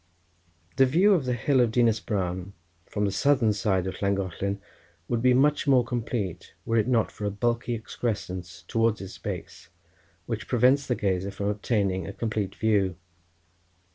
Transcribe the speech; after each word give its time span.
The 0.77 0.87
view 0.87 1.13
of 1.13 1.25
the 1.25 1.35
hill 1.35 1.59
of 1.61 1.71
Dinas 1.71 1.99
Bran, 1.99 2.53
from 2.87 3.05
the 3.05 3.11
southern 3.11 3.53
side 3.53 3.85
of 3.85 4.01
Llangollen, 4.01 4.59
would 5.07 5.21
be 5.21 5.35
much 5.35 5.67
more 5.67 5.83
complete 5.85 6.55
were 6.65 6.77
it 6.77 6.87
not 6.87 7.11
for 7.11 7.25
a 7.25 7.29
bulky 7.29 7.75
excrescence, 7.75 8.63
towards 8.67 8.99
its 8.99 9.19
base, 9.19 9.69
which 10.25 10.47
prevents 10.47 10.87
the 10.87 10.95
gazer 10.95 11.29
from 11.29 11.49
obtaining 11.49 12.07
a 12.07 12.13
complete 12.13 12.55
view. 12.55 12.95